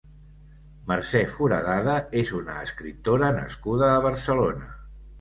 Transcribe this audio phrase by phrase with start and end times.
[0.91, 4.77] Mercè Foradada és una escriptora nascuda a Barcelona.